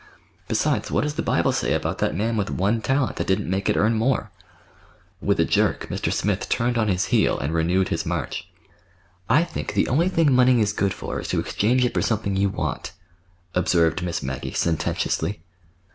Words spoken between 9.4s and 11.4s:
think the only thing money is good for is to